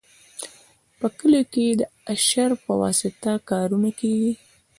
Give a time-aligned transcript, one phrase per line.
[0.99, 1.81] په کلیو کې د
[2.13, 4.33] اشر په واسطه کارونه کیږي.